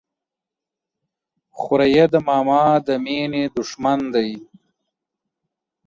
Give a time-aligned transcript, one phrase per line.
[1.59, 4.29] خوريي د ماما د ميني د ښمن دى.